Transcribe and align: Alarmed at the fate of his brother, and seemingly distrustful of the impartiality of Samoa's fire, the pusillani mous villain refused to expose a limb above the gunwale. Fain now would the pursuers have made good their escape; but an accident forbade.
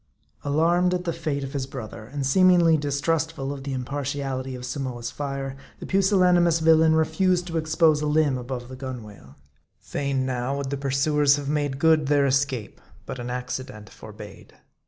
Alarmed 0.43 0.95
at 0.95 1.03
the 1.03 1.13
fate 1.13 1.43
of 1.43 1.53
his 1.53 1.67
brother, 1.67 2.05
and 2.05 2.25
seemingly 2.25 2.75
distrustful 2.75 3.53
of 3.53 3.63
the 3.63 3.71
impartiality 3.71 4.55
of 4.55 4.65
Samoa's 4.65 5.11
fire, 5.11 5.55
the 5.77 5.85
pusillani 5.85 6.41
mous 6.41 6.57
villain 6.57 6.95
refused 6.95 7.45
to 7.45 7.57
expose 7.59 8.01
a 8.01 8.07
limb 8.07 8.35
above 8.35 8.67
the 8.67 8.75
gunwale. 8.75 9.35
Fain 9.79 10.25
now 10.25 10.57
would 10.57 10.71
the 10.71 10.75
pursuers 10.75 11.35
have 11.35 11.49
made 11.49 11.77
good 11.77 12.07
their 12.07 12.25
escape; 12.25 12.81
but 13.05 13.19
an 13.19 13.29
accident 13.29 13.91
forbade. 13.91 14.55